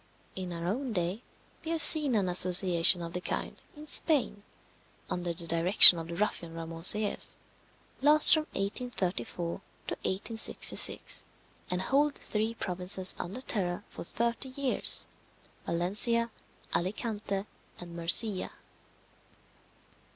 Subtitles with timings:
[0.35, 1.21] In our own day
[1.63, 4.41] we have seen an association of the kind in Spain,
[5.11, 7.37] under the direction of the ruffian Ramon Selles,
[8.01, 9.57] last from 1834
[9.89, 11.23] to 1866,
[11.69, 15.05] and hold three provinces under terror for thirty years
[15.67, 16.31] Valencia,
[16.73, 17.45] Alicante,
[17.79, 18.53] and Murcia.